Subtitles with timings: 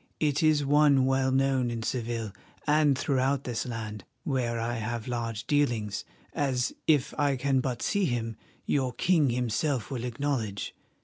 [0.19, 2.31] It is one well known in Seville
[2.65, 8.05] and throughout this land, where I have large dealings, as, if I can but see
[8.05, 8.35] him,
[8.65, 10.73] your king himself will acknowledge.